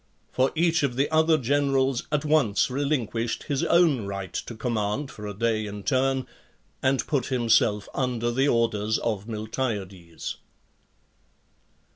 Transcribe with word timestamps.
For 0.31 0.51
each 0.55 0.81
of 0.81 0.95
the 0.95 1.07
other 1.11 1.37
generals 1.37 2.07
at 2.11 2.25
once 2.25 2.71
relinquished 2.71 3.43
his 3.43 3.63
own 3.63 4.07
right 4.07 4.33
to 4.33 4.55
com 4.55 4.73
mand 4.73 5.11
for 5.11 5.27
a 5.27 5.33
day 5.35 5.67
in 5.67 5.83
turn, 5.83 6.25
and 6.81 7.05
put 7.05 7.27
himself 7.27 7.87
under 7.93 8.31
the 8.31 8.47
orders 8.47 8.97
of 8.97 9.27
Miltiades. 9.27 10.37